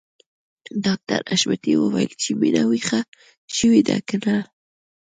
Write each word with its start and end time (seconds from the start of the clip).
ډاکټر 0.85 1.21
حشمتي 1.31 1.73
وويل 1.77 2.11
چې 2.21 2.29
مينه 2.41 2.61
ويښه 2.69 2.99
شوې 3.55 3.81
ده 3.87 3.97
که 4.07 4.15
نه 4.25 4.37